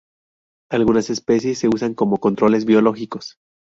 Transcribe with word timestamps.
Algunas 0.71 1.11
especies 1.11 1.59
se 1.59 1.67
usan 1.67 1.93
como 1.93 2.17
controles 2.17 2.65
biológicos. 2.65 3.37